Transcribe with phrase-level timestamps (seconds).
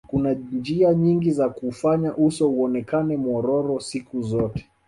[0.07, 4.69] kuna njia nyingi za kuufanya uso uonekane mwororo siku zote